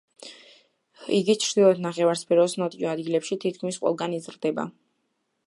იგი 1.17 1.35
ჩრდილოეთ 1.43 1.83
ნახევარსფეროს 1.87 2.57
ნოტიო 2.63 2.91
ადგილებში 2.95 3.39
თითქმის 3.45 3.79
ყველგან 3.85 4.19
იზრდება. 4.19 4.69